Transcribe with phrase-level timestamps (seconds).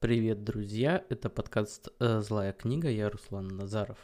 [0.00, 1.04] Привет, друзья!
[1.10, 3.98] Это подкаст э, «Злая книга», я Руслан Назаров.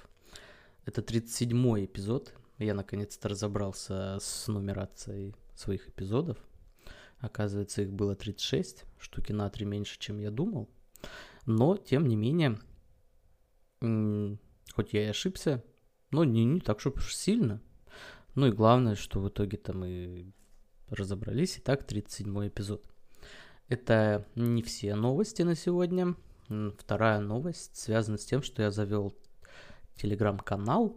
[0.84, 2.34] Это 37-й эпизод.
[2.59, 6.37] Я наконец-то разобрался с нумерацией своих эпизодов.
[7.19, 10.69] Оказывается, их было 36, штуки на 3 меньше, чем я думал.
[11.46, 12.59] Но, тем не менее,
[13.80, 15.65] хоть я и ошибся,
[16.10, 17.62] но не, не так уж сильно.
[18.34, 20.30] Ну и главное, что в итоге-то мы
[20.91, 21.56] разобрались.
[21.56, 22.87] Итак, 37-й эпизод.
[23.69, 26.15] Это не все новости на сегодня.
[26.79, 29.16] Вторая новость связана с тем, что я завел
[29.97, 30.97] телеграм-канал,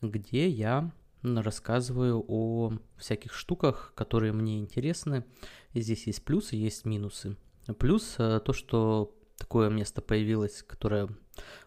[0.00, 0.92] где я
[1.22, 5.24] рассказываю о всяких штуках, которые мне интересны.
[5.72, 7.36] И здесь есть плюсы, есть минусы.
[7.78, 11.08] Плюс э, то, что такое место появилось, которое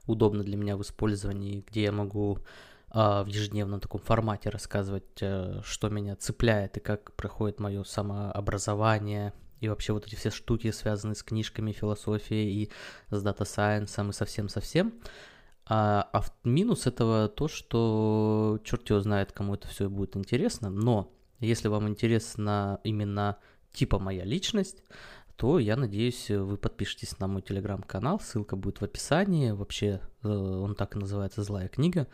[0.05, 2.39] удобно для меня в использовании, где я могу
[2.89, 9.33] а, в ежедневном таком формате рассказывать, а, что меня цепляет и как проходит мое самообразование,
[9.61, 12.71] и вообще вот эти все штуки, связанные с книжками, философией и
[13.09, 14.93] с data science ом и совсем-совсем.
[15.65, 21.13] А, а минус этого то, что черт его знает, кому это все будет интересно, но
[21.39, 23.37] если вам интересна именно
[23.71, 24.83] типа моя личность,
[25.35, 30.75] то я надеюсь, вы подпишетесь на мой телеграм-канал, ссылка будет в описании, вообще э, он
[30.75, 32.07] так и называется «Злая книга»,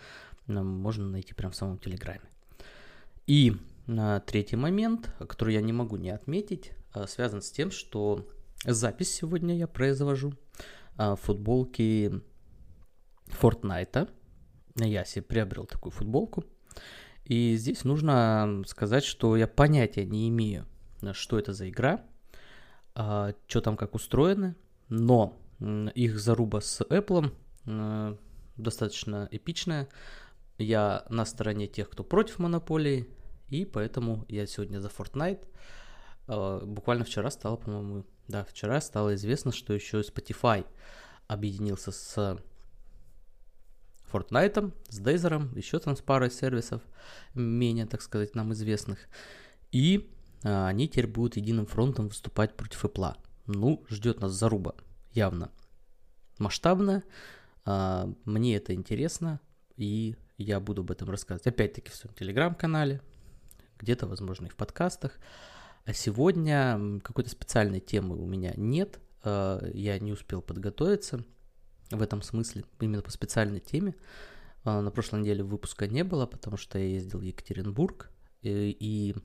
[0.48, 2.22] можно найти прямо в самом телеграме.
[3.26, 6.72] И а, третий момент, который я не могу не отметить,
[7.06, 8.28] связан с тем, что
[8.66, 10.34] запись сегодня я произвожу
[10.96, 12.22] а, футболки
[13.28, 14.10] Fortnite.
[14.76, 16.44] Я себе приобрел такую футболку.
[17.26, 20.66] И здесь нужно сказать, что я понятия не имею,
[21.12, 22.06] что это за игра,
[22.96, 24.56] а, что там как устроено,
[24.90, 25.38] но
[25.96, 27.32] их заруба с Apple
[28.58, 29.88] достаточно эпичная.
[30.58, 33.08] Я на стороне тех, кто против монополии,
[33.50, 35.46] и поэтому я сегодня за Fortnite.
[36.28, 40.66] А, буквально вчера стало, по-моему, да, вчера стало известно, что еще Spotify
[41.28, 42.38] объединился с
[44.12, 46.82] Fortnite, с Дейзером, еще там с парой сервисов,
[47.34, 49.00] менее, так сказать, нам известных.
[49.72, 50.10] И
[50.44, 53.16] а, они теперь будут единым фронтом выступать против Apple.
[53.48, 54.76] Ну, ждет нас заруба,
[55.12, 55.52] явно.
[56.40, 57.04] Масштабная,
[57.66, 59.40] а, мне это интересно,
[59.76, 61.48] и я буду об этом рассказывать.
[61.48, 63.02] Опять-таки в своем телеграм-канале,
[63.80, 65.18] где-то, возможно, и в подкастах.
[65.88, 71.24] А сегодня какой-то специальной темы у меня нет, э, я не успел подготовиться
[71.92, 73.96] в этом смысле, именно по специальной теме.
[74.66, 78.12] Э, на прошлой неделе выпуска не было, потому что я ездил в Екатеринбург,
[78.42, 79.16] и, и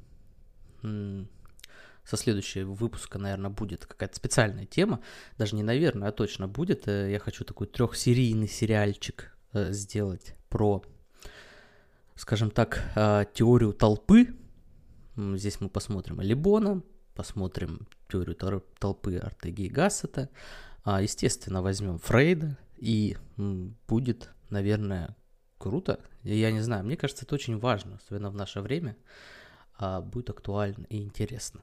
[2.05, 5.00] со следующего выпуска, наверное, будет какая-то специальная тема,
[5.39, 6.87] даже не наверное, а точно будет.
[6.87, 10.84] Э, я хочу такой трехсерийный сериальчик сделать про,
[12.15, 12.84] скажем так,
[13.34, 14.29] теорию толпы,
[15.17, 16.83] Здесь мы посмотрим Либона,
[17.15, 18.37] посмотрим теорию
[18.78, 20.31] толпы Артеги и Гассета.
[20.84, 25.17] А, естественно, возьмем Фрейда, и будет, наверное,
[25.59, 26.00] круто.
[26.23, 28.97] Я не знаю, мне кажется, это очень важно, особенно в наше время.
[29.78, 31.61] А, будет актуально и интересно.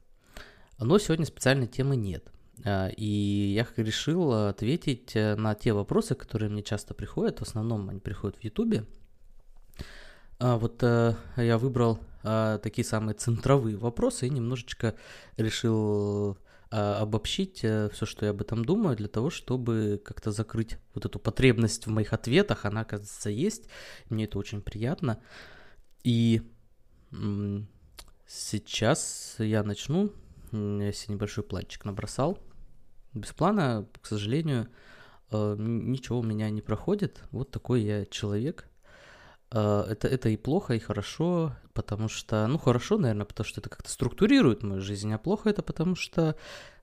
[0.78, 2.32] Но сегодня специальной темы нет.
[2.64, 7.40] А, и я решил ответить э, на те вопросы, которые мне часто приходят.
[7.40, 8.86] В основном они приходят в Ютубе.
[10.38, 14.94] Вот э, я выбрал а, такие самые центровые вопросы и немножечко
[15.36, 16.36] решил
[16.70, 21.04] а, обобщить э, все, что я об этом думаю, для того, чтобы как-то закрыть вот
[21.04, 22.64] эту потребность в моих ответах.
[22.64, 23.68] Она, оказывается, есть.
[24.08, 25.20] Мне это очень приятно.
[26.04, 26.42] И
[28.26, 30.12] сейчас я начну.
[30.52, 32.38] Я себе небольшой планчик набросал.
[33.14, 34.68] Без плана, к сожалению,
[35.32, 37.24] э, ничего у меня не проходит.
[37.32, 38.69] Вот такой я человек.
[39.52, 43.68] Э, это, это и плохо, и хорошо, потому что, ну, хорошо, наверное, потому что это
[43.68, 46.36] как-то структурирует мою жизнь, а плохо это потому что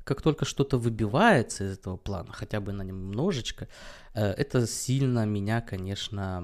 [0.04, 3.68] как только что-то выбивается из этого плана, хотя бы на немножечко,
[4.14, 6.44] э, это сильно меня, конечно,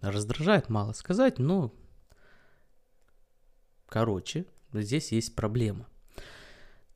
[0.00, 1.72] раздражает, мало сказать, но,
[3.88, 5.86] короче, здесь есть проблема.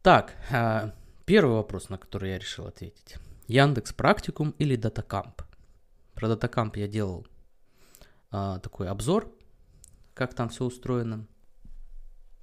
[0.03, 0.91] Так, э,
[1.25, 3.17] первый вопрос, на который я решил ответить.
[3.49, 5.43] Яндекс Практикум или Датакамп?
[6.15, 7.27] Про Датакамп я делал
[8.39, 9.33] а, такой обзор,
[10.13, 11.27] как там все устроено.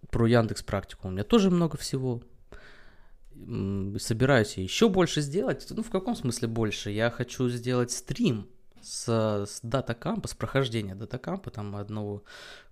[0.09, 2.23] Про Яндекс Практику у меня тоже много всего.
[3.99, 5.67] Собираюсь еще больше сделать.
[5.69, 6.89] Ну, в каком смысле больше?
[6.89, 8.49] Я хочу сделать стрим
[8.81, 12.23] с, с датакампа, с прохождения датакампа, там одного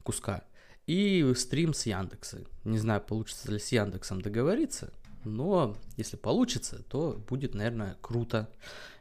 [0.02, 0.44] куска.
[0.88, 2.40] И стрим с Яндекса.
[2.64, 4.92] Не знаю, получится ли с Яндексом договориться,
[5.24, 8.50] но если получится, то будет, наверное, круто.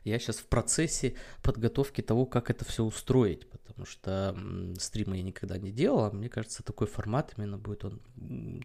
[0.05, 3.47] Я сейчас в процессе подготовки того, как это все устроить,
[3.81, 4.37] потому что
[4.79, 8.01] стримы я никогда не делал, а мне кажется, такой формат именно будет он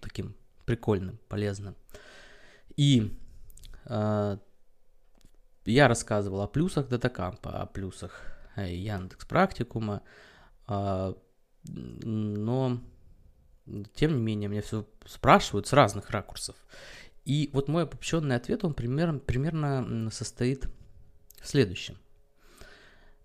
[0.02, 0.36] таким
[0.66, 1.76] прикольным, полезным.
[2.76, 3.18] И
[3.86, 4.38] э,
[5.66, 8.22] я рассказывал о плюсах датакампа, о плюсах
[8.58, 10.02] Яндекс Практикума,
[10.68, 11.16] а,
[11.64, 12.82] но
[13.94, 16.56] тем не менее меня все спрашивают с разных ракурсов.
[17.26, 20.68] И вот мой обобщенный ответ, он примерно, примерно состоит
[21.42, 21.98] в следующем.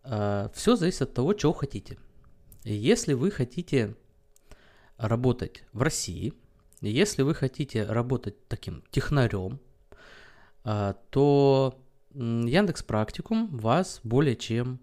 [0.03, 1.99] А, все зависит от того, чего хотите.
[2.65, 3.97] Если вы хотите
[4.97, 6.35] работать в России,
[6.81, 9.61] если вы хотите работать таким технарем,
[10.65, 11.79] а, то
[12.15, 14.81] Яндекс Практикум вас более чем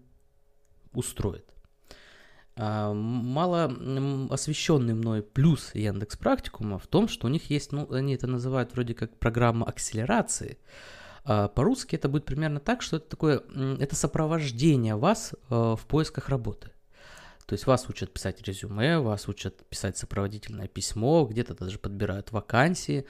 [0.92, 1.44] устроит.
[2.56, 3.72] А, мало
[4.30, 8.72] освещенный мной плюс Яндекс Практикума в том, что у них есть, ну, они это называют
[8.72, 10.58] вроде как программа акселерации.
[11.30, 13.42] А, по-русски это будет примерно так, что это такое,
[13.78, 16.70] это сопровождение вас э, в поисках работы.
[17.44, 23.04] То есть вас учат писать резюме, вас учат писать сопроводительное письмо, где-то даже подбирают вакансии,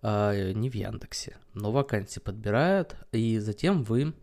[0.00, 4.14] а, не в Яндексе, но вакансии подбирают, и затем вы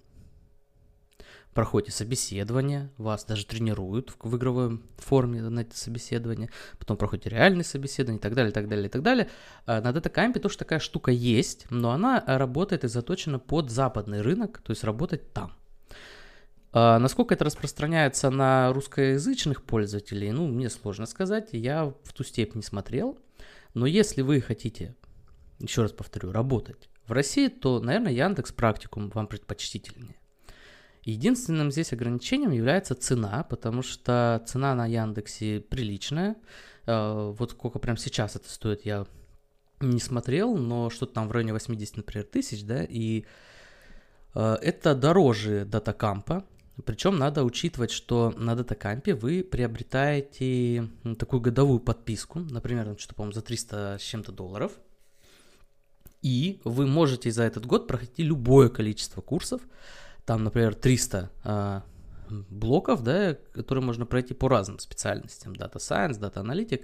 [1.57, 7.63] проходите собеседование, вас даже тренируют в, в игровой форме на это собеседование, потом проходите реальные
[7.63, 9.27] собеседования и так далее, и так далее, и так далее.
[9.65, 14.62] А на DataCamp тоже такая штука есть, но она работает и заточена под западный рынок,
[14.63, 15.51] то есть работать там.
[16.74, 22.57] А насколько это распространяется на русскоязычных пользователей, ну, мне сложно сказать, я в ту степень
[22.57, 23.18] не смотрел.
[23.74, 24.95] Но если вы хотите,
[25.57, 30.16] еще раз повторю, работать в России, то, наверное, Яндекс Практикум вам предпочтительнее.
[31.07, 36.36] Единственным здесь ограничением является цена, потому что цена на Яндексе приличная.
[36.86, 39.06] Э, вот сколько прямо сейчас это стоит, я
[39.80, 43.24] не смотрел, но что-то там в районе 80, например, тысяч, да, и
[44.36, 46.44] э, это дороже датакампа,
[46.83, 53.42] причем надо учитывать, что на датакампе вы приобретаете такую годовую подписку, например, что-то, по-моему, за
[53.44, 54.74] 300 с чем-то долларов,
[56.21, 59.62] и вы можете за этот год пройти любое количество курсов,
[60.27, 61.83] там, например, 300 э, а,
[62.50, 65.53] блоков, да, которые можно пройти по разным специальностям.
[65.53, 66.83] Data Science, Data Analytic,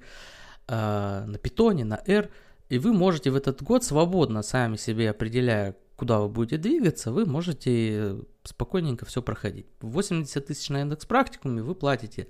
[0.70, 2.32] э, на Python, на R.
[2.70, 7.26] И вы можете в этот год свободно сами себе определяя, куда вы будете двигаться, вы
[7.26, 9.68] можете спокойненько все проходить.
[9.82, 12.28] 80 тысяч на индекс практикуме вы платите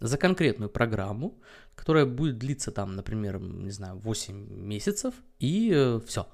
[0.00, 1.38] за конкретную программу,
[1.74, 4.34] которая будет длиться там, например, не знаю, 8
[4.64, 6.26] месяцев, и э, все.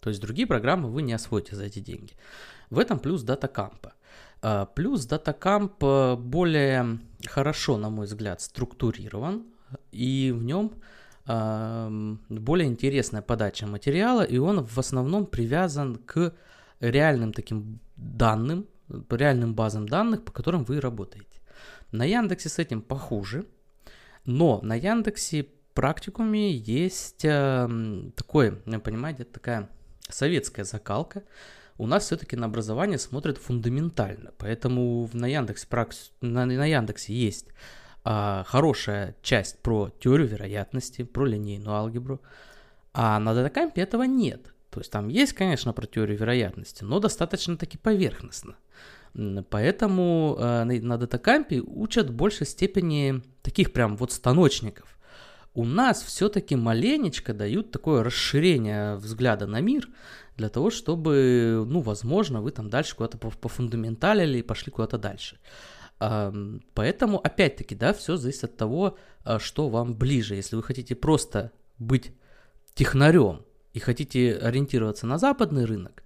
[0.00, 2.14] То есть другие программы вы не освоите за эти деньги.
[2.72, 3.92] В этом плюс датакампа.
[4.74, 9.44] Плюс датакамп э, более хорошо, на мой взгляд, структурирован,
[9.92, 10.72] и в нем
[11.26, 16.34] более интересная подача материала, и он в основном привязан к
[16.80, 18.66] реальным таким данным,
[19.10, 21.40] реальным базам данных, по которым вы работаете.
[21.92, 23.44] На Яндексе с этим похуже,
[24.24, 27.68] но на Яндексе практикуме есть э,
[28.16, 28.52] такой,
[28.82, 29.68] понимаете, такая
[30.08, 31.22] советская закалка,
[31.82, 34.30] у нас все-таки на образование смотрят фундаментально.
[34.38, 35.66] Поэтому на Яндексе,
[36.20, 37.48] на, на Яндексе есть
[38.04, 42.20] а, хорошая часть про теорию вероятности, про линейную алгебру.
[42.94, 44.54] А на датакампе этого нет.
[44.70, 48.54] То есть там есть, конечно, про теорию вероятности, но достаточно таки поверхностно.
[49.50, 54.86] Поэтому э, на датакампе учат в большей степени таких прям вот станочников.
[55.52, 59.88] У нас все-таки маленечко дают такое расширение взгляда на мир–
[60.36, 65.38] для того, чтобы, ну, возможно, вы там дальше куда-то пофундаменталили и пошли куда-то дальше.
[66.74, 70.34] Поэтому, опять-таки, да, все зависит от того, а, что вам ближе.
[70.34, 72.12] Если вы хотите просто быть
[72.74, 76.02] технарем и хотите ориентироваться на западный рынок,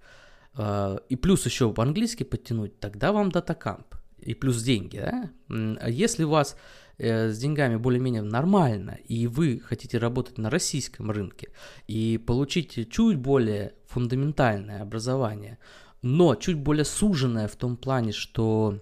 [0.53, 3.95] а, и плюс еще по-английски подтянуть, тогда вам датакамп.
[4.19, 5.31] И плюс деньги, да?
[5.79, 6.57] А если у вас
[6.99, 11.49] Э, с деньгами более-менее нормально, и вы хотите работать на российском рынке
[11.85, 15.57] и получить чуть более фундаментальное образование,
[16.01, 18.79] но чуть более суженное в том плане, что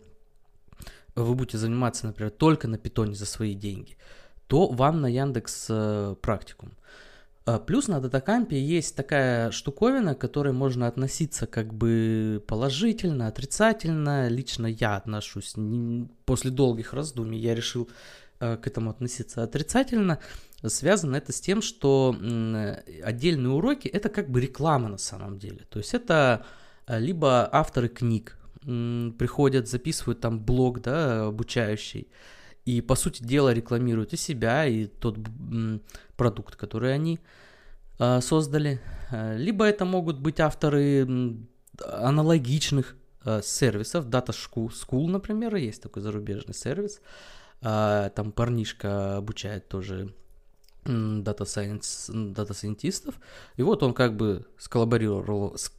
[1.15, 3.97] вы будете заниматься, например, только на питоне за свои деньги,
[4.47, 6.73] то вам на Яндекс э, практикум.
[7.45, 14.27] А плюс на датакампе есть такая штуковина, к которой можно относиться как бы положительно, отрицательно.
[14.29, 15.53] Лично я отношусь,
[16.25, 17.91] после долгих раздумий я решил э,
[18.39, 20.19] к этому относиться отрицательно.
[20.65, 22.15] Связано это с тем, что
[23.03, 25.65] отдельные уроки это как бы реклама на самом деле.
[25.69, 26.45] То есть это
[26.87, 32.07] э, либо авторы книг приходят, записывают там блог, да, обучающий,
[32.65, 35.19] и, по сути дела, рекламируют и себя, и тот
[36.17, 37.19] продукт, который они
[37.99, 38.81] э, создали.
[39.11, 41.37] Э, либо это могут быть авторы
[41.79, 44.07] аналогичных э, сервисов.
[44.07, 47.01] Data School, например, есть такой зарубежный сервис.
[47.61, 50.13] Э, там парнишка обучает тоже
[50.85, 53.15] дата science, дата сайентистов.
[53.57, 55.71] И вот он как бы сколлаборировал с...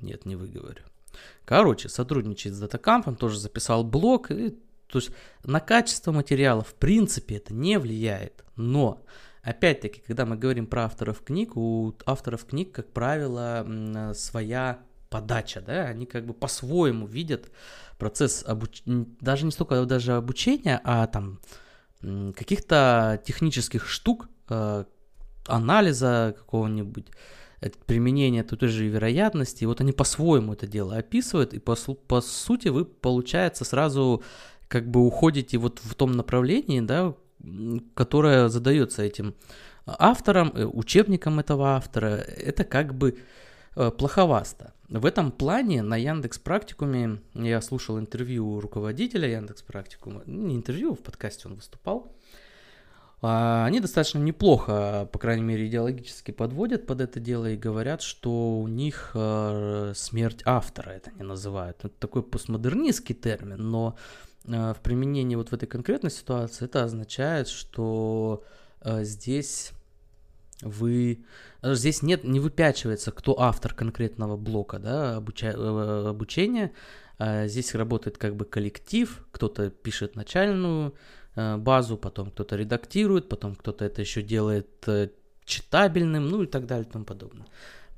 [0.00, 0.82] Нет, не выговорю.
[1.44, 4.30] Короче, сотрудничает с датакампом, тоже записал блог.
[4.30, 4.50] И,
[4.86, 5.10] то есть
[5.44, 8.44] на качество материала в принципе это не влияет.
[8.56, 9.02] Но,
[9.42, 15.86] опять-таки, когда мы говорим про авторов книг, у авторов книг, как правило, своя подача, да,
[15.86, 17.50] они как бы по-своему видят
[18.00, 18.82] процесс обуч...
[19.20, 21.38] даже не столько даже обучения, а там
[22.02, 24.84] каких-то технических штук, э,
[25.46, 27.06] анализа какого-нибудь,
[27.86, 31.76] применения той же вероятности, и вот они по-своему это дело описывают, и по,
[32.06, 34.22] по сути вы, получается, сразу
[34.68, 37.14] как бы уходите вот в том направлении, да,
[37.94, 39.34] которое задается этим
[39.86, 43.18] автором, э, учебником этого автора, это как бы
[43.76, 44.72] э, плоховасто.
[44.90, 50.98] В этом плане на Яндекс Практикуме я слушал интервью руководителя Яндекс Практикума, не интервью, в
[50.98, 52.12] подкасте он выступал,
[53.22, 58.58] а, они достаточно неплохо, по крайней мере, идеологически подводят под это дело и говорят, что
[58.58, 61.78] у них э, смерть автора это не называют.
[61.84, 63.96] Это такой постмодернистский термин, но
[64.44, 68.42] э, в применении вот в этой конкретной ситуации это означает, что
[68.80, 69.70] э, здесь
[70.62, 71.24] вы
[71.62, 75.50] здесь нет не выпячивается кто автор конкретного блока да обуча,
[76.08, 76.72] обучения
[77.18, 80.94] здесь работает как бы коллектив кто-то пишет начальную
[81.36, 85.10] Э, базу, потом кто-то редактирует, потом кто-то это еще делает э,
[85.44, 87.46] читабельным, ну и так далее и тому подобное.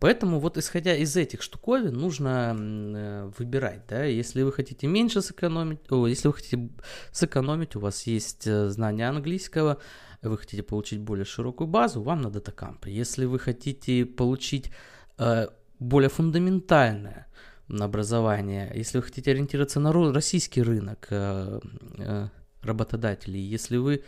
[0.02, 5.78] Поэтому вот исходя из этих штуковин нужно э, выбирать, да, если вы хотите меньше сэкономить,
[5.90, 6.68] о, если вы хотите
[7.12, 9.78] сэкономить, у вас есть знание английского,
[10.22, 12.86] вы хотите получить более широкую базу, вам надо датакамп.
[12.86, 14.72] Если вы хотите получить
[15.18, 15.46] э,
[15.78, 17.28] более фундаментальное
[17.68, 21.60] образование, если вы хотите ориентироваться на российский рынок, э,
[21.98, 22.28] э,
[22.62, 23.40] работодателей.
[23.40, 24.00] Если вы э,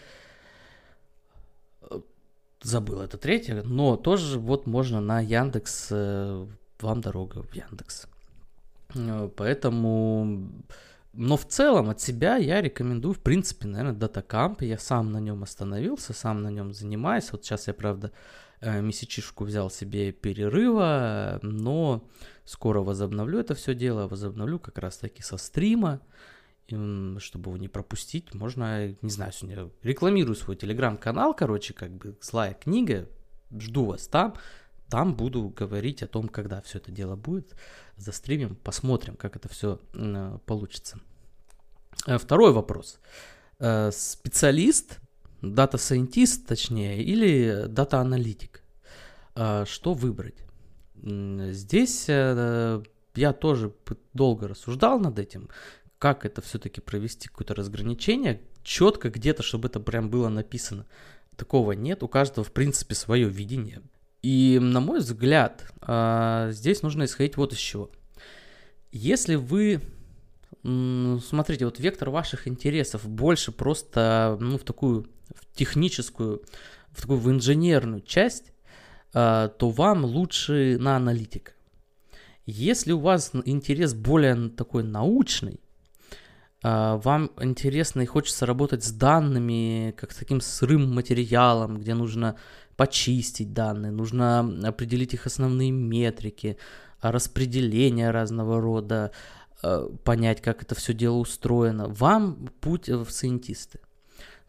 [2.64, 6.46] забыл это третье, но тоже вот можно на Яндекс, э,
[6.80, 8.06] вам дорога в Яндекс.
[8.94, 10.50] Э, поэтому,
[11.12, 14.62] но в целом от себя я рекомендую, в принципе, наверное, датакамп.
[14.62, 17.30] Я сам на нем остановился, сам на нем занимаюсь.
[17.30, 18.10] Вот сейчас я, правда,
[18.60, 22.08] месячишку взял себе перерыва, но
[22.44, 26.00] скоро возобновлю это все дело, возобновлю как раз таки со стрима
[26.68, 32.54] чтобы его не пропустить, можно, не знаю, сегодня рекламирую свой телеграм-канал, короче, как бы злая
[32.54, 33.08] книга,
[33.50, 34.34] жду вас там,
[34.88, 37.54] там буду говорить о том, когда все это дело будет,
[37.96, 39.80] застримим, посмотрим, как это все
[40.46, 41.00] получится.
[42.06, 42.98] Э, второй вопрос.
[43.58, 44.98] Э, специалист,
[45.42, 48.62] data scientist, точнее, или data аналитик?
[49.34, 50.36] Э, что выбрать?
[50.96, 53.74] Здесь я тоже
[54.14, 55.50] долго рассуждал над этим,
[56.04, 60.84] как это все-таки провести, какое-то разграничение, четко где-то, чтобы это прям было написано.
[61.34, 63.80] Такого нет, у каждого, в принципе, свое видение.
[64.20, 67.90] И, на мой взгляд, а, здесь нужно исходить вот из чего.
[68.92, 69.80] Если вы
[70.62, 76.42] смотрите, вот вектор ваших интересов больше просто ну, в такую в техническую,
[76.90, 78.52] в такую в инженерную часть,
[79.14, 81.52] а, то вам лучше на аналитика.
[82.44, 85.60] Если у вас интерес более такой научный,
[86.64, 92.36] вам интересно и хочется работать с данными, как с таким сырым материалом, где нужно
[92.76, 96.58] почистить данные, нужно определить их основные метрики,
[97.00, 99.12] а, распределение разного рода,
[99.62, 101.86] а, понять, как это все дело устроено.
[101.88, 103.80] Вам путь в scientist ы.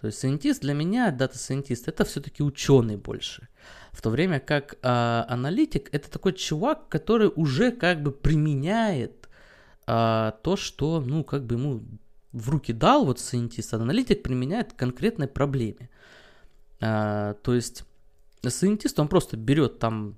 [0.01, 3.48] То есть scientist для меня, data scientist, это все-таки ученый больше.
[3.91, 9.29] В то время как а, аналитик это такой чувак, который уже как бы применяет
[9.88, 11.81] а, то, что, ну, как бы ему
[12.35, 15.89] в руки дал вот сайентист, аналитик применяет к конкретной проблеме.
[16.81, 17.85] А, то есть
[18.45, 20.17] сайентист, он просто берет там,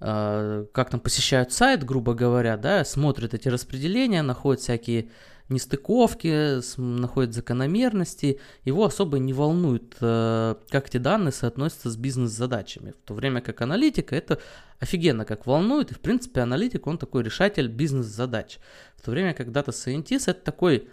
[0.00, 5.10] а, как там посещают сайт, грубо говоря, да, смотрит эти распределения, находит всякие
[5.50, 12.90] нестыковки, находит закономерности, его особо не волнует, э, как эти данные соотносятся с бизнес-задачами.
[12.90, 14.40] В то время как аналитика это
[14.78, 18.58] офигенно как волнует, и в принципе аналитик он такой решатель бизнес-задач.
[18.96, 20.88] В то время как data scientist это такой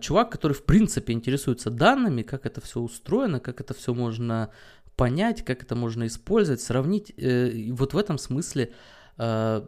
[0.00, 4.50] чувак, который в принципе интересуется данными, как это все устроено, как это все можно
[4.96, 7.12] понять, как это можно использовать, сравнить.
[7.16, 8.72] Э, и вот в этом смысле
[9.18, 9.62] э,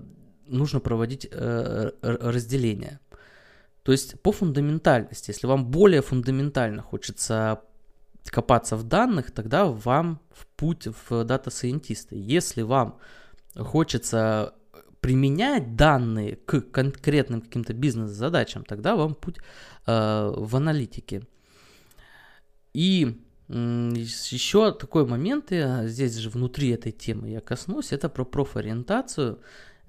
[0.46, 3.00] нужно проводить разделение.
[3.82, 7.60] То есть по фундаментальности, если вам более фундаментально хочется
[8.24, 12.16] копаться в данных, тогда вам в путь в data scientist ы.
[12.16, 12.98] Если вам
[13.56, 14.54] хочется
[15.06, 19.36] применять данные к конкретным каким-то бизнес-задачам, тогда вам путь
[19.86, 21.22] э, в аналитике.
[22.74, 23.92] И э,
[24.32, 29.38] еще такой момент, я здесь же внутри этой темы я коснусь, это про профориентацию.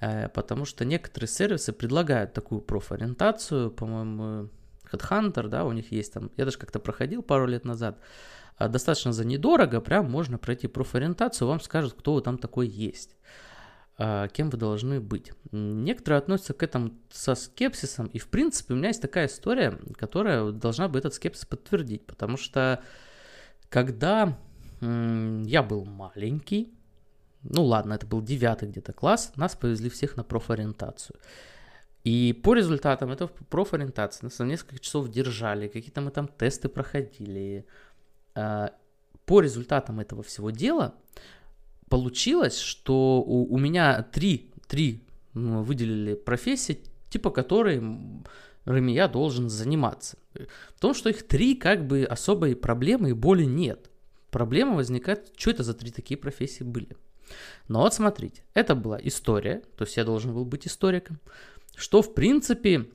[0.01, 4.49] Э, потому что некоторые сервисы предлагают такую профориентацию, по-моему,
[4.91, 7.97] Headhunter, да, у них есть там, я даже как-то проходил пару лет назад,
[8.57, 13.15] а, достаточно за недорого, прям можно пройти профориентацию, вам скажут, кто вы там такой есть,
[13.97, 15.31] кем вы должны быть.
[15.51, 20.51] Некоторые относятся к этому со скепсисом, и в принципе у меня есть такая история, которая
[20.51, 22.83] должна бы этот скепсис подтвердить, потому что
[23.69, 24.37] когда
[24.79, 26.73] я был маленький,
[27.41, 31.19] ну ладно, это был девятый где-то класс, нас повезли всех на профориентацию.
[32.03, 37.65] И по результатам этого профориентации нас на несколько часов держали, какие-то мы там тесты проходили.
[38.35, 38.71] А,
[39.25, 40.93] по результатам этого всего дела
[41.89, 45.03] получилось, что у, у меня три, три
[45.33, 46.79] выделили профессии,
[47.09, 50.17] типа которыми я должен заниматься.
[50.75, 53.89] В том, что их три, как бы особой проблемы и боли нет.
[54.31, 56.97] Проблема возникает, что это за три такие профессии были.
[57.67, 61.19] Но вот смотрите, это была история, то есть я должен был быть историком,
[61.75, 62.89] что в принципе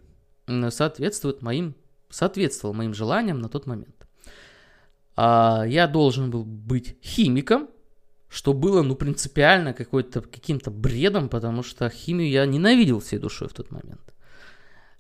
[0.71, 1.75] соответствует моим,
[2.11, 4.07] соответствовало моим желаниям на тот момент.
[5.17, 7.69] А я должен был быть химиком,
[8.33, 13.53] что было, ну, принципиально какой-то, каким-то бредом, потому что химию я ненавидел всей душой в
[13.53, 14.01] тот момент.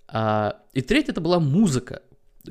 [0.06, 2.02] А, и третье, это была музыка,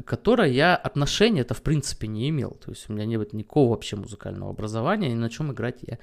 [0.05, 2.57] которой я отношения это в принципе не имел.
[2.65, 5.99] То есть у меня не было никакого вообще музыкального образования, ни на чем играть я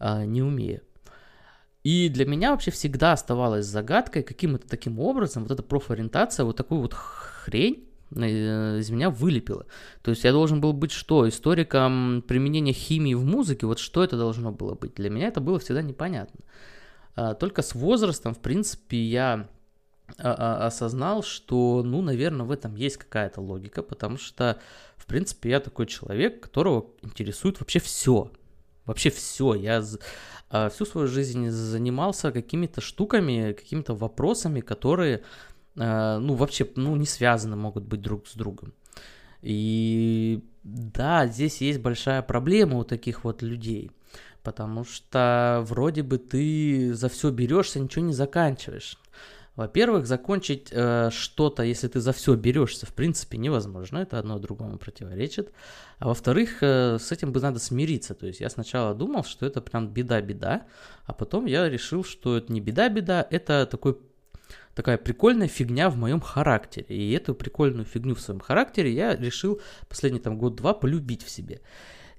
[0.00, 0.80] а, не умею.
[1.84, 6.56] И для меня вообще всегда оставалось загадкой, каким это таким образом вот эта профориентация, вот
[6.56, 9.66] такую вот хрень из меня вылепила.
[10.02, 11.28] То есть я должен был быть что?
[11.28, 13.66] Историком применения химии в музыке?
[13.66, 14.94] Вот что это должно было быть?
[14.94, 16.40] Для меня это было всегда непонятно.
[17.16, 19.48] А, только с возрастом, в принципе, я
[20.18, 24.60] а, осознал, что, ну, наверное, в этом есть какая-то логика, потому что,
[24.96, 28.30] в принципе, я такой человек, которого интересует вообще все.
[28.84, 29.54] Вообще все.
[29.54, 29.82] Я
[30.48, 35.22] а, всю свою жизнь занимался какими-то штуками, какими-то вопросами, которые, а,
[35.76, 38.72] ну, вообще, ну, не связаны могут быть друг с другом.
[39.42, 43.92] И да, здесь есть большая проблема у таких вот людей,
[44.42, 48.98] потому что вроде бы ты за все берешься, ничего не заканчиваешь.
[49.56, 53.98] Во-первых, закончить э, что-то, если ты за все берешься, в принципе, невозможно.
[53.98, 55.50] Это одно другому противоречит.
[55.98, 58.14] А во-вторых, э, с этим бы надо смириться.
[58.14, 60.66] То есть я сначала думал, что это прям беда-беда,
[61.06, 63.98] а потом я решил, что это не беда-беда, это такой
[64.76, 66.86] такая прикольная фигня в моем характере.
[66.94, 71.60] И эту прикольную фигню в своем характере я решил последний там год-два полюбить в себе.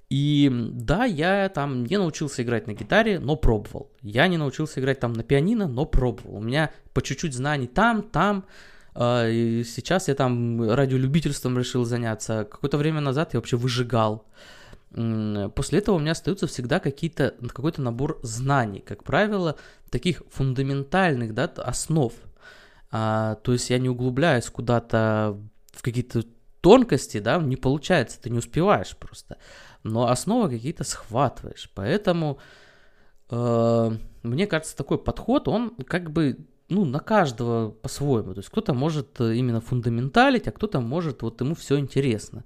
[0.10, 3.91] И да, я там не научился играть на гитаре, но пробовал.
[4.02, 6.38] Я не научился играть там на пианино, но пробовал.
[6.38, 8.46] У меня по чуть-чуть знаний там, там.
[8.96, 12.48] А, и сейчас я там радиолюбительством решил заняться.
[12.50, 14.26] Какое-то время назад я вообще выжигал.
[14.89, 19.58] После этого у меня остаются всегда какие-то, какой-то набор знаний, как правило,
[19.91, 22.13] таких фундаментальных да, основ.
[22.91, 25.38] А, то есть я не углубляюсь куда-то
[25.73, 26.23] в какие-то
[26.62, 29.38] тонкости, да, не получается, ты не успеваешь просто
[29.88, 31.69] но основы какие-то схватываешь.
[31.73, 32.39] Поэтому
[33.30, 33.91] э,
[34.23, 36.38] мне кажется, такой подход, он как бы
[36.69, 38.34] ну, на каждого по-своему.
[38.34, 42.43] То есть кто-то может э, именно фундаменталить, а кто-то может, вот ему все интересно.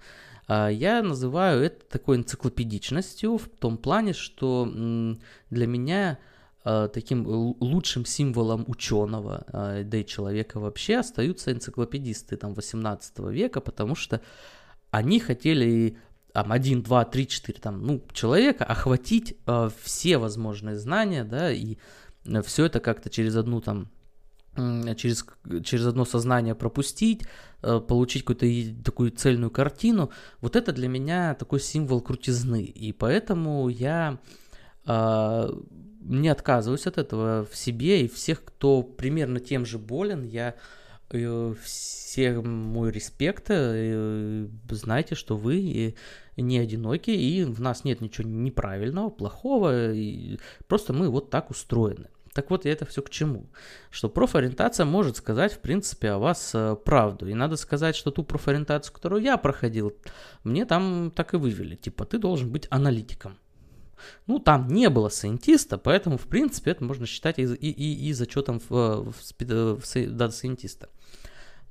[0.47, 4.65] А я называю это такой энциклопедичностью в том плане, что
[5.49, 6.19] для меня
[6.63, 13.95] таким лучшим символом ученого, э, да и человека вообще, остаются энциклопедисты там 18 века, потому
[13.95, 14.21] что
[14.91, 15.97] они хотели
[16.33, 21.77] там, 1, 2, 3, 4 там, ну, человека, охватить э, все возможные знания, да, и
[22.25, 23.89] э, все это как-то через одну там,
[24.55, 25.25] э, через,
[25.63, 27.23] через одно сознание пропустить,
[27.63, 33.67] э, получить какую-то такую цельную картину, вот это для меня такой символ крутизны, и поэтому
[33.67, 34.19] я
[34.85, 35.49] э,
[36.01, 40.55] не отказываюсь от этого в себе, и всех, кто примерно тем же болен, я
[41.11, 45.95] э, всем мой респект, э, знайте, что вы
[46.37, 52.07] не одиноки, и в нас нет ничего неправильного, плохого, и просто мы вот так устроены.
[52.33, 53.49] Так вот, это все к чему?
[53.89, 57.27] Что профориентация может сказать, в принципе, о вас э, правду.
[57.27, 59.93] И надо сказать, что ту профориентацию, которую я проходил,
[60.45, 61.75] мне там так и вывели.
[61.75, 63.37] Типа, ты должен быть аналитиком.
[64.27, 68.09] Ну, там не было scientist а, поэтому, в принципе, это можно считать и, и, и,
[68.09, 70.89] и зачетом в, в, в, в data scientist а.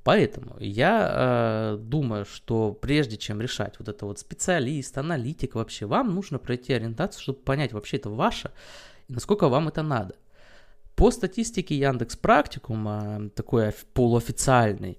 [0.03, 6.15] Поэтому я э, думаю, что прежде чем решать вот это вот специалист, аналитик вообще, вам
[6.15, 8.51] нужно пройти ориентацию, чтобы понять, вообще это ваше
[9.07, 10.15] и насколько вам это надо.
[10.95, 14.97] По статистике Яндекс Практикума, такой полуофициальный,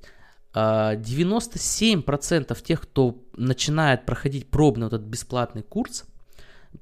[0.55, 6.05] 97% тех, кто начинает проходить пробный вот этот бесплатный курс,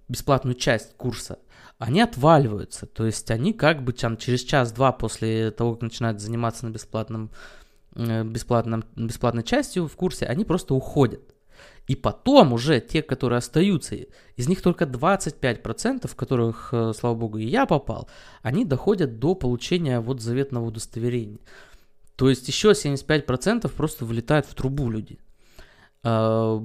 [0.09, 1.39] бесплатную часть курса,
[1.79, 2.87] они отваливаются.
[2.87, 7.31] То есть они как бы там через час-два после того, как начинают заниматься на бесплатном,
[7.97, 11.23] э, бесплатном, бесплатной частью в курсе, они просто уходят.
[11.87, 13.97] И потом уже те, которые остаются,
[14.37, 18.09] из них только 25%, в которых, э, слава богу, и я попал,
[18.43, 21.41] они доходят до получения вот заветного удостоверения.
[22.17, 25.19] То есть еще 75% просто вылетают в трубу люди.
[26.03, 26.63] А,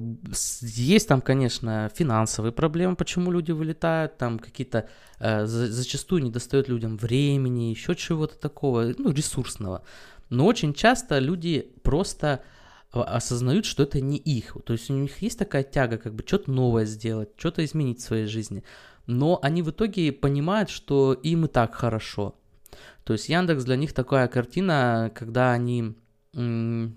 [0.60, 6.96] есть там, конечно, финансовые проблемы, почему люди вылетают, там какие-то э, зачастую не достает людям
[6.96, 9.82] времени, еще чего-то такого, ну, ресурсного.
[10.30, 12.42] Но очень часто люди просто
[12.90, 14.56] осознают, что это не их.
[14.64, 18.04] То есть у них есть такая тяга, как бы что-то новое сделать, что-то изменить в
[18.04, 18.64] своей жизни.
[19.06, 22.34] Но они в итоге понимают, что им и так хорошо.
[23.04, 25.94] То есть Яндекс для них такая картина, когда они
[26.34, 26.88] э,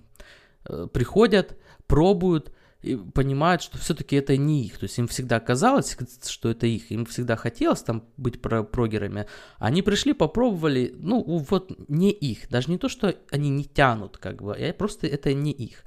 [0.92, 1.58] приходят,
[1.90, 4.78] пробуют, и понимают, что все-таки это не их.
[4.78, 6.92] То есть им всегда казалось, что это их.
[6.92, 9.26] Им всегда хотелось там быть про прогерами.
[9.58, 12.50] Они пришли, попробовали, ну вот не их.
[12.50, 15.84] Даже не то, что они не тянут, как бы, а просто это не их.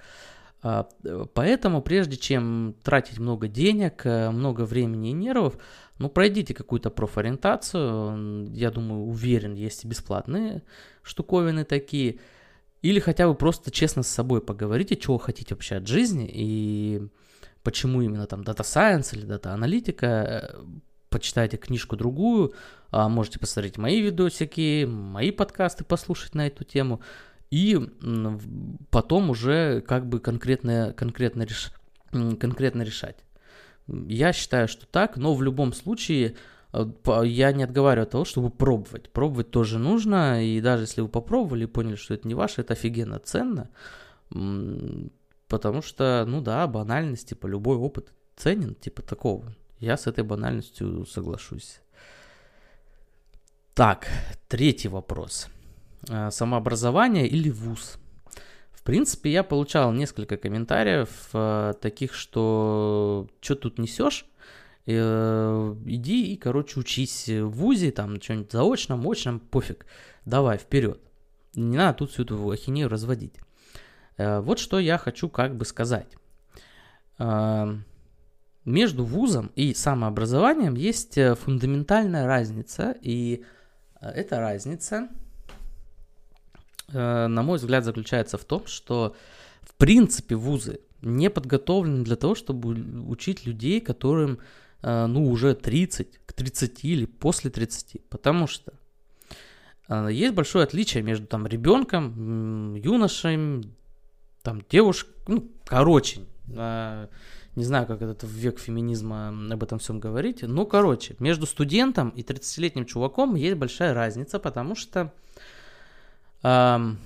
[0.62, 0.86] А,
[1.32, 5.56] поэтому прежде чем тратить много денег, э, много времени и нервов,
[5.98, 8.52] ну пройдите какую-то профориентацию.
[8.52, 10.62] Я думаю, уверен, есть бесплатные
[11.02, 12.18] штуковины такие–
[12.82, 17.02] или хотя бы просто честно с собой поговорите, чего хотите вообще от жизни и
[17.62, 20.56] почему именно там Data Science или Data Аналитика.
[21.08, 22.54] Почитайте книжку другую,
[22.90, 27.02] а можете посмотреть мои видосики, мои подкасты послушать на эту тему.
[27.50, 27.78] И
[28.90, 31.70] потом уже как бы конкретно, конкретно, реш...
[32.10, 33.24] конкретно решать.
[33.86, 36.36] Я считаю, что так, но в любом случае Э,
[36.72, 39.10] я не отговариваю от того, чтобы пробовать.
[39.10, 42.72] Пробовать тоже нужно, и даже если вы попробовали и поняли, что это не ваше, это
[42.72, 43.68] офигенно ценно,
[45.48, 49.54] потому что, ну да, банальность, типа, любой опыт ценен, типа такого.
[49.78, 51.80] Я с этой банальностью соглашусь.
[53.74, 54.06] Так,
[54.48, 55.48] третий вопрос.
[56.08, 57.98] Э, самообразование или вуз?
[58.70, 64.26] В принципе, я получал несколько комментариев э, таких, что что тут несешь,
[64.84, 69.86] иди и, короче, учись в ВУЗе, там, что-нибудь заочном, очном, пофиг,
[70.24, 71.00] давай, вперед.
[71.54, 73.34] Не надо тут всю эту ахинею разводить.
[74.16, 76.08] Э, вот что я хочу как бы сказать.
[77.18, 77.76] Э,
[78.64, 83.44] между вузом и самообразованием есть э, фундаментальная разница, и
[84.00, 85.08] э, эта разница,
[86.88, 89.14] э, на мой взгляд, заключается в том, что
[89.60, 92.70] в принципе вузы не подготовлены для того, чтобы
[93.08, 98.72] учить людей, которым Э, ну, уже 30, к 30 или после 30, потому что
[99.88, 103.64] э, есть большое отличие между там ребенком, юношей,
[104.42, 107.06] там девушкой, ну, короче, э,
[107.54, 112.08] не знаю, как это в век феминизма об этом всем говорить, но, короче, между студентом
[112.10, 115.12] и 30-летним чуваком есть большая разница, потому что
[116.42, 116.98] эм,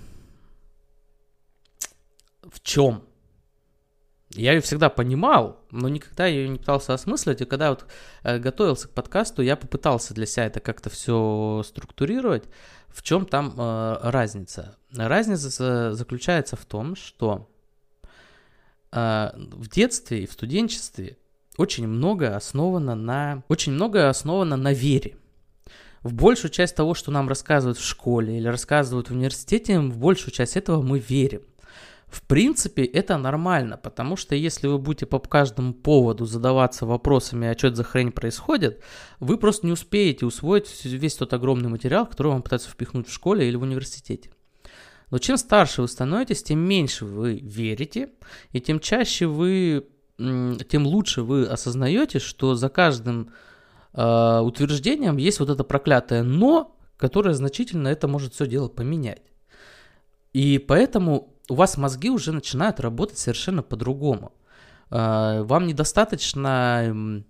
[2.42, 3.02] в чем?
[4.36, 7.40] Я ее всегда понимал, но никогда ее не пытался осмыслить.
[7.40, 7.86] И когда вот
[8.22, 12.44] э, готовился к подкасту, я попытался для себя это как-то все структурировать.
[12.88, 14.76] В чем там э, разница?
[14.94, 17.48] Разница заключается в том, что
[18.92, 21.16] э, в детстве и в студенчестве
[21.56, 25.16] очень много основано на очень много основано на вере.
[26.02, 30.32] В большую часть того, что нам рассказывают в школе или рассказывают в университете, в большую
[30.32, 31.42] часть этого мы верим.
[32.06, 37.58] В принципе, это нормально, потому что если вы будете по каждому поводу задаваться вопросами, а
[37.58, 38.82] что это за хрень происходит,
[39.18, 43.48] вы просто не успеете усвоить весь тот огромный материал, который вам пытаются впихнуть в школе
[43.48, 44.30] или в университете.
[45.10, 48.10] Но чем старше вы становитесь, тем меньше вы верите,
[48.52, 53.32] и тем чаще вы, тем лучше вы осознаете, что за каждым
[53.94, 59.22] э, утверждением есть вот это проклятое «но», которое значительно это может все дело поменять.
[60.32, 64.32] И поэтому у вас мозги уже начинают работать совершенно по-другому.
[64.90, 67.24] А, вам недостаточно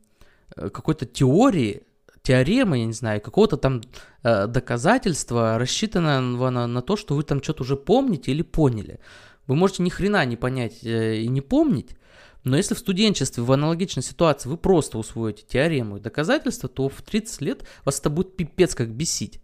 [0.54, 1.82] какой-то теории,
[2.22, 3.82] теоремы, я не знаю, какого-то там
[4.22, 8.98] э, доказательства, рассчитанного на, на то, что вы там что-то уже помните или поняли.
[9.46, 11.96] Вы можете ни хрена не понять э, и не помнить,
[12.42, 17.00] но если в студенчестве в аналогичной ситуации вы просто усвоите теорему и доказательства, то в
[17.02, 19.40] 30 лет вас это будет пипец как бесить.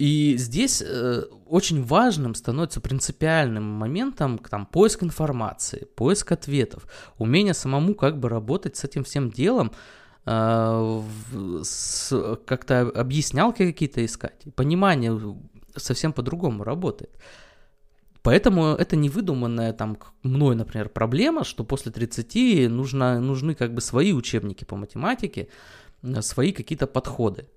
[0.00, 6.86] И здесь э, очень важным становится принципиальным моментом там, поиск информации, поиск ответов,
[7.18, 9.72] умение самому как бы работать с этим всем делом,
[10.24, 11.02] э,
[12.46, 14.42] как-то объяснялки какие-то искать.
[14.56, 15.36] Понимание
[15.76, 17.18] совсем по-другому работает.
[18.22, 23.82] Поэтому это не выдуманная там мной, например, проблема, что после 30 нужно, нужны как бы
[23.82, 25.48] свои учебники по математике,
[26.22, 27.48] свои какие-то подходы.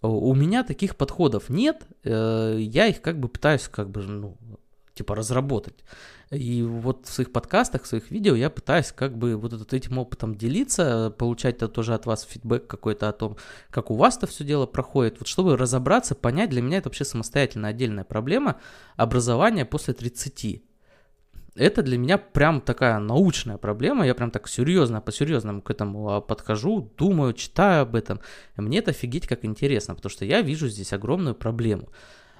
[0.00, 4.36] У меня таких подходов нет, э, я их как бы пытаюсь как бы, ну,
[4.94, 5.84] типа разработать.
[6.30, 9.98] И вот в своих подкастах, в своих видео я пытаюсь как бы вот этот, этим
[9.98, 13.36] опытом делиться, получать -то тоже от вас фидбэк какой-то о том,
[13.70, 17.04] как у вас это все дело проходит, вот чтобы разобраться, понять, для меня это вообще
[17.04, 18.56] самостоятельно отдельная проблема
[18.96, 20.62] образования после 30
[21.58, 26.20] это для меня прям такая научная проблема, я прям так серьезно, по-серьезному к этому а,
[26.20, 28.20] подхожу, думаю, читаю об этом.
[28.56, 31.88] Мне это офигеть как интересно, потому что я вижу здесь огромную проблему.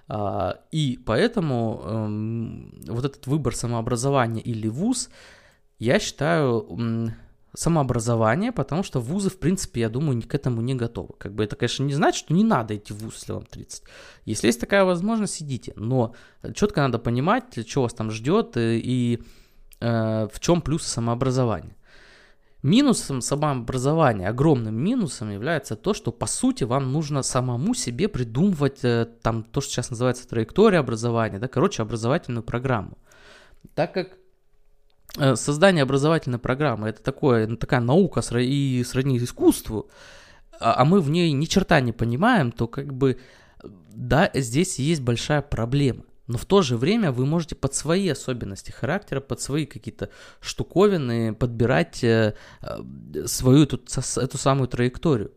[0.09, 5.11] А, и поэтому эм, вот этот выбор самообразования или вуз,
[5.79, 7.13] я считаю
[7.55, 11.15] самообразование, потому что вузы, в принципе, я думаю, к этому не готовы.
[11.19, 13.83] Как бы это, конечно, не значит, что не надо идти в вуз, если вам 30.
[14.25, 15.73] Если есть такая возможность, идите.
[15.77, 16.15] Но
[16.55, 19.23] четко надо понимать, что вас там ждет э, и
[19.81, 21.75] э, в чем плюсы самообразования.
[22.63, 29.07] Минусом самообразования, огромным минусом является то, что по сути вам нужно самому себе придумывать э,
[29.23, 32.99] там то, что сейчас называется траектория образования, да, короче, образовательную программу.
[33.75, 34.19] Так как
[35.37, 39.91] создание образовательной программы это такое, ну, такая наука и сродни искусству,
[40.61, 43.19] а, а мы в ней ни черта не понимаем, то как бы
[43.63, 46.05] да, здесь есть большая проблема.
[46.29, 51.35] Но в то же время вы можете под свои особенности характера, под свои какие-то штуковины
[51.35, 53.81] подбирать э, э, свою эту,
[54.17, 55.33] эту самую траекторию.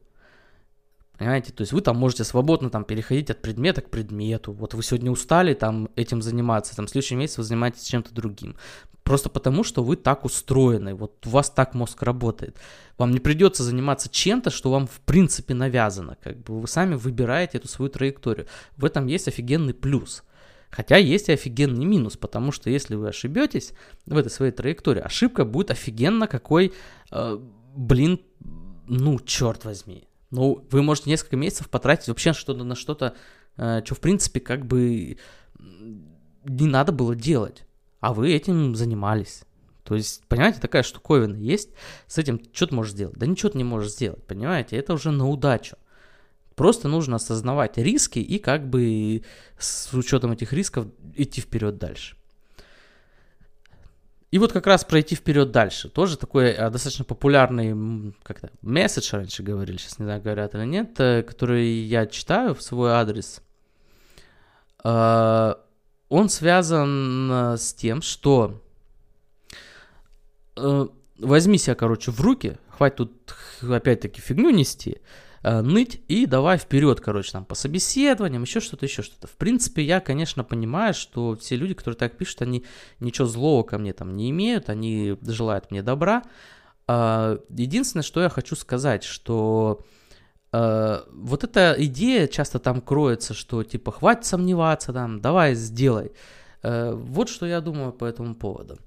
[1.21, 4.53] Понимаете, то есть вы там можете свободно там переходить от предмета к предмету.
[4.53, 8.55] Вот вы сегодня устали там этим заниматься, там в следующем месяце вы занимаетесь чем-то другим.
[9.03, 12.57] Просто потому, что вы так устроены, вот у вас так мозг работает.
[12.97, 16.17] Вам не придется заниматься чем-то, что вам в принципе навязано.
[16.23, 18.47] Как бы вы сами выбираете эту свою траекторию.
[18.75, 20.23] В этом есть офигенный плюс.
[20.71, 23.73] Хотя есть и офигенный минус, потому что если вы ошибетесь
[24.07, 26.73] в этой своей траектории, ошибка будет офигенно какой,
[27.11, 27.39] э,
[27.75, 28.21] блин,
[28.87, 33.15] ну черт возьми, ну, вы можете несколько месяцев потратить вообще что-то на что-то,
[33.57, 35.17] э, что в принципе как бы
[36.45, 37.65] не надо было делать,
[37.99, 39.43] а вы этим занимались.
[39.83, 41.71] То есть, понимаете, такая штуковина есть,
[42.07, 43.17] с этим что ты можешь сделать?
[43.17, 45.75] Да ничего ты не можешь сделать, понимаете, это уже на удачу.
[46.55, 49.23] Просто нужно осознавать риски и как бы
[49.57, 52.15] с учетом этих рисков идти вперед дальше.
[54.31, 55.89] И вот как раз пройти вперед дальше.
[55.89, 60.97] Тоже такой а, достаточно популярный как-то месседж раньше говорили, сейчас не знаю, говорят или нет,
[60.99, 63.41] э, который я читаю в свой адрес.
[64.85, 65.55] Э,
[66.07, 68.61] он связан э, с тем, что
[70.55, 73.35] э, возьми себя, короче, в руки, хватит тут
[73.69, 75.01] опять-таки фигню нести,
[75.43, 79.27] э, ныть и давай вперед, короче, там по собеседованиям, еще что-то, еще что-то.
[79.27, 82.65] В принципе, я, конечно, понимаю, что все люди, которые так пишут, они
[82.99, 86.23] ничего злого ко мне там не имеют, они желают мне добра.
[86.87, 89.81] Э, единственное, что я хочу сказать, что
[90.51, 96.11] э, вот эта идея часто там кроется, что типа хватит сомневаться там, давай сделай.
[96.63, 98.77] Э, вот что я думаю по этому поводу.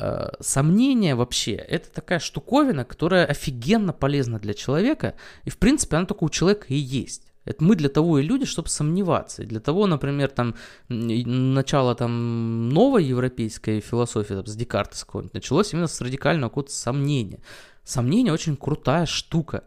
[0.00, 6.06] Э, сомнение вообще это такая штуковина, которая офигенно полезна для человека, и в принципе она
[6.06, 7.24] только у человека и есть.
[7.44, 9.42] Это мы для того и люди, чтобы сомневаться.
[9.42, 10.54] И для того, например, там
[10.88, 17.40] начало там новой европейской философии там, с Декарта с началось именно с радикального какого-то сомнения.
[17.84, 19.64] Сомнение очень крутая штука.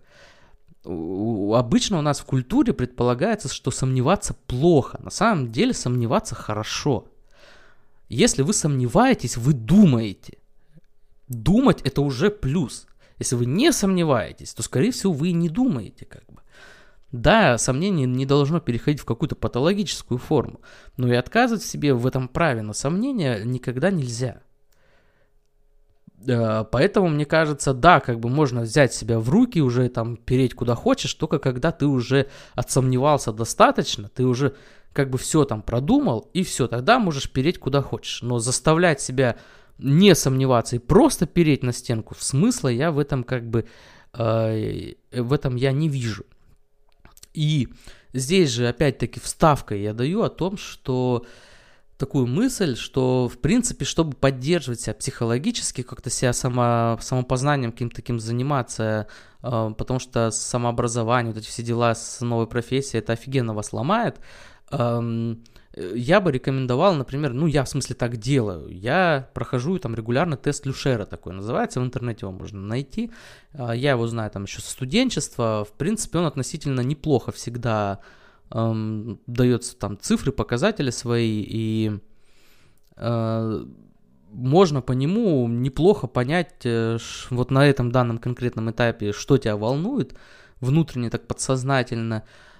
[0.85, 4.99] Обычно у нас в культуре предполагается, что сомневаться плохо.
[5.01, 7.10] На самом деле сомневаться хорошо.
[8.11, 10.37] Если вы сомневаетесь, вы думаете.
[11.29, 12.85] Думать это уже плюс.
[13.19, 16.41] Если вы не сомневаетесь, то, скорее всего, вы и не думаете как бы.
[17.13, 20.59] Да, сомнение не должно переходить в какую-то патологическую форму,
[20.97, 24.41] но и отказывать себе в этом праве на сомнение никогда нельзя.
[26.27, 30.53] Э, поэтому, мне кажется, да, как бы можно взять себя в руки, уже там переть
[30.53, 34.55] куда хочешь, только когда ты уже отсомневался достаточно, ты уже
[34.93, 38.21] как бы все там продумал, и все, тогда можешь переть куда хочешь.
[38.21, 39.37] Но заставлять себя
[39.77, 43.65] не сомневаться и просто переть на стенку, смысла я в этом как бы,
[44.13, 46.25] э, в этом я не вижу.
[47.33, 47.69] И
[48.13, 51.25] здесь же опять-таки вставка я даю о том, что
[51.97, 58.19] такую мысль, что в принципе, чтобы поддерживать себя психологически, как-то себя само, самопознанием каким-то таким
[58.19, 59.07] заниматься,
[59.41, 64.19] э, потому что самообразование, вот эти все дела с новой профессией, это офигенно вас ломает,
[65.73, 70.65] я бы рекомендовал, например, ну я в смысле так делаю, я прохожу там регулярно тест
[70.65, 73.11] Люшера такой называется, в интернете его можно найти,
[73.53, 77.99] а, я его знаю там еще со студенчества, в принципе он относительно неплохо всегда
[78.49, 81.99] эм, дается там цифры, показатели свои и
[82.97, 83.65] э,
[84.33, 86.97] можно по нему неплохо понять э,
[87.29, 90.15] вот на этом данном конкретном этапе, что тебя волнует,
[90.59, 92.50] внутренне так подсознательно, э,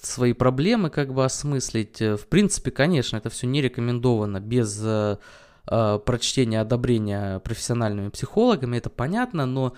[0.00, 2.00] свои проблемы как бы осмыслить.
[2.00, 5.18] В принципе, конечно, это все не рекомендовано без э,
[5.66, 9.74] прочтения одобрения профессиональными психологами, это понятно, но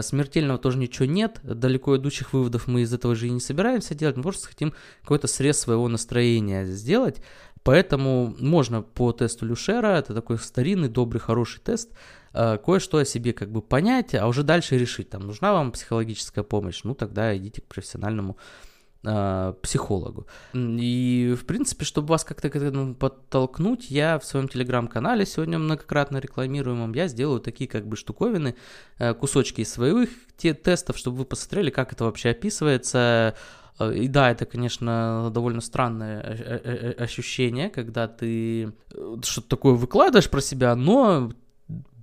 [0.00, 4.16] смертельного тоже ничего нет, далеко идущих выводов мы из этого же и не собираемся делать,
[4.16, 7.22] мы просто хотим какой-то срез своего настроения сделать,
[7.62, 11.92] Поэтому можно по тесту Люшера, это такой старинный, добрый, хороший тест,
[12.32, 16.42] э, кое-что о себе как бы понять, а уже дальше решить, там, нужна вам психологическая
[16.42, 18.69] помощь, ну, тогда идите к профессиональному э,
[19.02, 20.26] психологу.
[20.54, 26.18] И, в принципе, чтобы вас как-то к этому подтолкнуть, я в своем телеграм-канале, сегодня многократно
[26.18, 28.56] рекламируемом, я сделаю такие как бы штуковины,
[28.98, 33.34] э, кусочки из своих те тестов, чтобы вы посмотрели, как это вообще описывается,
[33.80, 40.40] Э, и да, это, конечно, довольно странное ощущение, когда ты э, что-то такое выкладываешь про
[40.40, 41.32] себя, но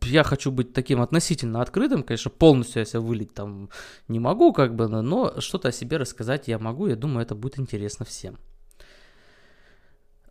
[0.04, 3.70] я хочу быть таким относительно открытым, конечно, полностью я себя вылить там
[4.08, 7.60] не могу, как бы, но что-то о себе рассказать я могу, я думаю, это будет
[7.60, 8.38] интересно всем.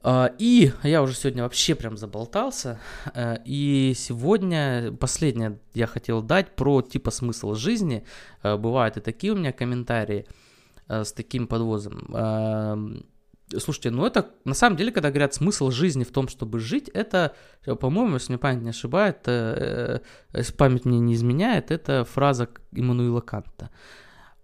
[0.02, 2.78] А, и я уже сегодня вообще прям заболтался.
[3.12, 8.04] Э, и сегодня последнее я хотел дать про типа смысл жизни.
[8.42, 10.26] Бывают и такие у меня комментарии.
[10.88, 12.06] Э, с таким подвозом.
[13.50, 17.34] Слушайте, ну это на самом деле, когда говорят смысл жизни в том, чтобы жить, это,
[17.64, 20.00] по-моему, если мне память не ошибает, э,
[20.34, 23.70] если память мне не изменяет, это фраза Иммануила Канта.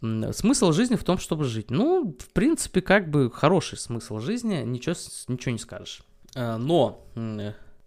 [0.00, 1.70] Смысл жизни в том, чтобы жить.
[1.70, 4.94] Ну, в принципе, как бы хороший смысл жизни, ничего,
[5.28, 6.02] ничего не скажешь.
[6.36, 7.04] Э, но,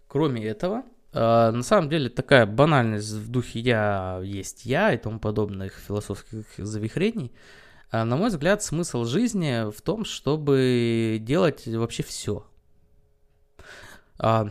[0.08, 0.82] кроме этого,
[1.14, 7.32] на самом деле такая банальность в духе «я есть я» и тому подобных философских завихрений–
[7.92, 12.44] на мой взгляд, смысл жизни в том, чтобы делать вообще все.
[14.18, 14.48] А,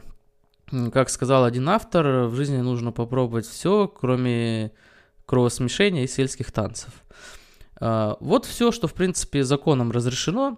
[0.93, 4.71] как сказал один автор, в жизни нужно попробовать все, кроме
[5.26, 6.93] кровосмешения и сельских танцев.
[7.80, 10.58] А, вот все, что, в принципе, законом разрешено,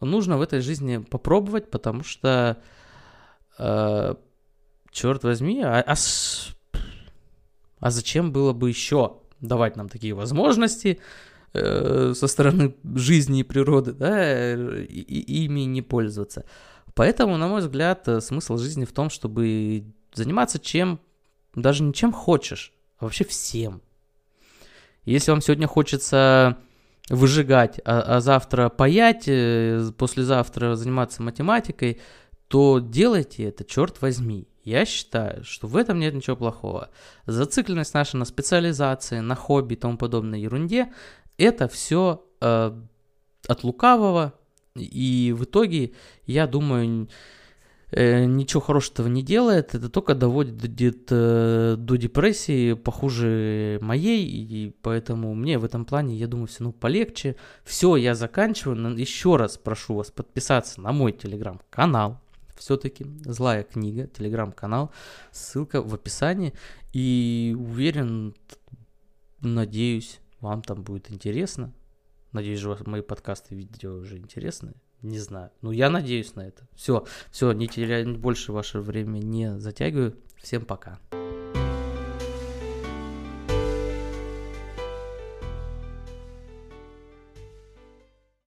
[0.00, 2.58] нужно в этой жизни попробовать, потому что,
[3.58, 4.16] а,
[4.90, 5.94] черт возьми, а, а,
[7.80, 11.02] а зачем было бы еще давать нам такие возможности, Э,
[11.54, 16.44] со стороны жизни и природы, да, и, и ими не пользоваться.
[16.94, 21.00] Поэтому, на мой взгляд, э, смысл жизни в том, чтобы заниматься чем,
[21.54, 23.82] даже не чем хочешь, а вообще всем.
[25.04, 26.58] Если вам сегодня хочется
[27.10, 32.00] выжигать, а, а завтра паять, э, послезавтра заниматься математикой,
[32.48, 34.48] то делайте это, черт возьми.
[34.62, 36.90] Я считаю, что в этом нет ничего плохого.
[37.26, 40.92] Зацикленность наша на специализации, на хобби и тому подобной ерунде
[41.38, 42.72] это все э,
[43.46, 44.34] от лукавого,
[44.76, 45.92] и в итоге,
[46.26, 47.08] я думаю,
[47.92, 55.34] э, ничего хорошего не делает, это только доводит э, до депрессии похуже моей, и поэтому
[55.34, 57.36] мне в этом плане, я думаю, все ну полегче.
[57.64, 58.96] Все, я заканчиваю.
[58.96, 62.20] Еще раз прошу вас подписаться на мой телеграм-канал.
[62.56, 64.90] Все-таки злая книга, телеграм-канал,
[65.30, 66.52] ссылка в описании.
[66.92, 68.34] И уверен,
[69.40, 71.72] надеюсь, вам там будет интересно.
[72.32, 74.74] Надеюсь, же мои подкасты, видео уже интересны.
[75.02, 75.50] Не знаю.
[75.60, 76.66] Ну, я надеюсь на это.
[76.74, 80.16] Все, все, не теряя больше ваше время, не затягиваю.
[80.36, 80.98] Всем пока.